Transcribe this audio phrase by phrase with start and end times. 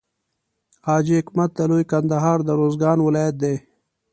[0.87, 3.55] حاجي حکمت د لوی کندهار د روزګان ولایت دی.